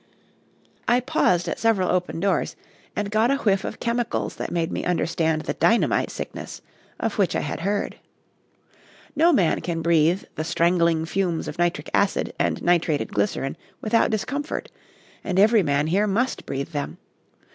[0.87, 2.55] I paused at several open doors,
[2.95, 6.63] and got a whiff of chemicals that made me understand the dynamite sickness
[6.99, 7.97] of which I had heard.
[9.15, 14.71] No man can breathe the strangling fumes of nitric acid and nitrated glycerin without discomfort,
[15.23, 16.97] and every man here must breathe them.